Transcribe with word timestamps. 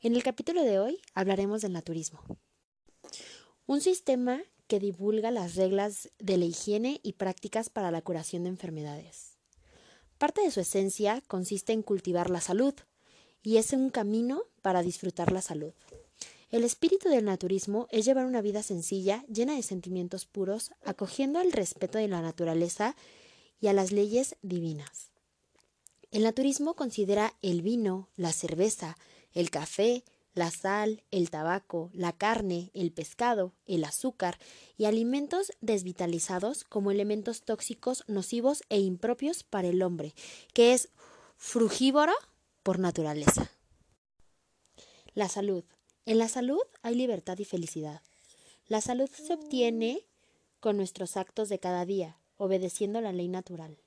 En 0.00 0.14
el 0.14 0.22
capítulo 0.22 0.62
de 0.62 0.78
hoy 0.78 1.00
hablaremos 1.12 1.60
del 1.60 1.72
naturismo, 1.72 2.20
un 3.66 3.80
sistema 3.80 4.40
que 4.68 4.78
divulga 4.78 5.32
las 5.32 5.56
reglas 5.56 6.10
de 6.20 6.36
la 6.36 6.44
higiene 6.44 7.00
y 7.02 7.14
prácticas 7.14 7.68
para 7.68 7.90
la 7.90 8.00
curación 8.00 8.44
de 8.44 8.50
enfermedades. 8.50 9.38
Parte 10.16 10.40
de 10.40 10.52
su 10.52 10.60
esencia 10.60 11.20
consiste 11.26 11.72
en 11.72 11.82
cultivar 11.82 12.30
la 12.30 12.40
salud, 12.40 12.74
y 13.42 13.56
es 13.56 13.72
un 13.72 13.90
camino 13.90 14.44
para 14.62 14.82
disfrutar 14.82 15.32
la 15.32 15.42
salud. 15.42 15.72
El 16.50 16.62
espíritu 16.62 17.08
del 17.08 17.24
naturismo 17.24 17.88
es 17.90 18.04
llevar 18.04 18.24
una 18.24 18.40
vida 18.40 18.62
sencilla, 18.62 19.24
llena 19.26 19.56
de 19.56 19.64
sentimientos 19.64 20.26
puros, 20.26 20.70
acogiendo 20.84 21.40
al 21.40 21.50
respeto 21.50 21.98
de 21.98 22.06
la 22.06 22.22
naturaleza 22.22 22.94
y 23.60 23.66
a 23.66 23.72
las 23.72 23.90
leyes 23.90 24.36
divinas. 24.42 25.07
El 26.18 26.24
naturismo 26.24 26.74
considera 26.74 27.36
el 27.42 27.62
vino, 27.62 28.08
la 28.16 28.32
cerveza, 28.32 28.98
el 29.34 29.50
café, 29.50 30.02
la 30.34 30.50
sal, 30.50 31.04
el 31.12 31.30
tabaco, 31.30 31.90
la 31.92 32.12
carne, 32.12 32.72
el 32.74 32.90
pescado, 32.90 33.54
el 33.66 33.84
azúcar 33.84 34.36
y 34.76 34.86
alimentos 34.86 35.52
desvitalizados 35.60 36.64
como 36.64 36.90
elementos 36.90 37.42
tóxicos, 37.42 38.02
nocivos 38.08 38.64
e 38.68 38.80
impropios 38.80 39.44
para 39.44 39.68
el 39.68 39.80
hombre, 39.80 40.12
que 40.54 40.72
es 40.72 40.88
frugívoro 41.36 42.14
por 42.64 42.80
naturaleza. 42.80 43.52
La 45.14 45.28
salud. 45.28 45.62
En 46.04 46.18
la 46.18 46.28
salud 46.28 46.64
hay 46.82 46.96
libertad 46.96 47.38
y 47.38 47.44
felicidad. 47.44 48.02
La 48.66 48.80
salud 48.80 49.08
se 49.08 49.34
obtiene 49.34 50.04
con 50.58 50.78
nuestros 50.78 51.16
actos 51.16 51.48
de 51.48 51.60
cada 51.60 51.84
día, 51.84 52.18
obedeciendo 52.38 53.00
la 53.00 53.12
ley 53.12 53.28
natural. 53.28 53.78